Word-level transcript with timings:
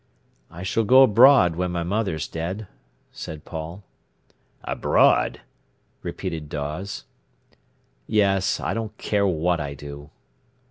"I 0.49 0.63
s'll 0.63 0.83
go 0.83 1.03
abroad 1.03 1.55
when 1.55 1.69
my 1.71 1.83
mother's 1.83 2.27
dead," 2.27 2.65
said 3.11 3.45
Paul. 3.45 3.83
"Abroad!" 4.63 5.41
repeated 6.01 6.49
Dawes. 6.49 7.03
"Yes; 8.07 8.59
I 8.59 8.73
don't 8.73 8.97
care 8.97 9.27
what 9.27 9.59
I 9.59 9.75
do." 9.75 10.09